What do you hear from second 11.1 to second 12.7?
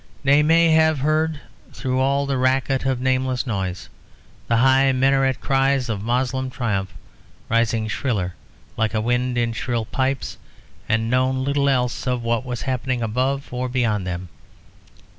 known little else of what was